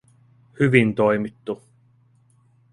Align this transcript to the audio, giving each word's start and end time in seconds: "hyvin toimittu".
"hyvin 0.59 0.95
toimittu". 0.95 1.61